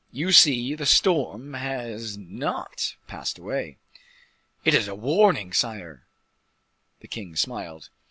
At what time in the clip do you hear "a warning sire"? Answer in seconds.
4.87-6.07